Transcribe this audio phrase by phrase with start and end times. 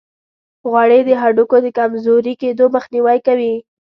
[0.69, 3.55] غوړې د هډوکو د کمزوري کیدو مخنیوي کوي.